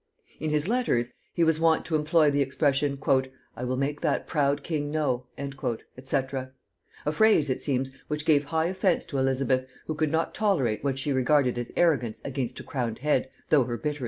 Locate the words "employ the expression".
1.95-2.97